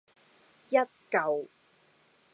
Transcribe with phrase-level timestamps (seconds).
[0.69, 0.77] 一
[1.11, 1.45] 舊